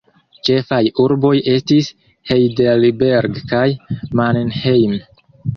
[0.47, 1.91] Ĉefaj urboj estis
[2.31, 3.63] Heidelberg kaj
[4.23, 4.99] Mannheim.